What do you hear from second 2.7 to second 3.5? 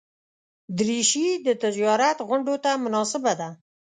مناسبه ده.